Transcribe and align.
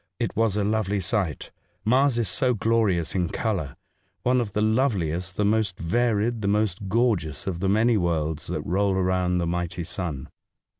It 0.19 0.35
was 0.35 0.57
a 0.57 0.63
lovely 0.63 0.99
sight! 0.99 1.51
Mars 1.85 2.17
is 2.17 2.27
so 2.27 2.55
glorious 2.55 3.13
in 3.13 3.29
colour— 3.29 3.75
one 4.23 4.41
of 4.41 4.53
the 4.53 4.61
lovehest, 4.63 5.35
the 5.35 5.45
most 5.45 5.77
varied, 5.77 6.41
the 6.41 6.47
most 6.47 6.89
gorgeous 6.89 7.45
of 7.45 7.59
the 7.59 7.69
many 7.69 7.97
worlds 7.97 8.47
that 8.47 8.65
roll 8.65 8.93
around 8.93 9.37
the 9.37 9.45
mighty 9.45 9.83
sun. 9.83 10.29